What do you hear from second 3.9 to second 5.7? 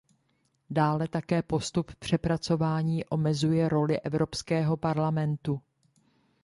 Evropského parlamentu.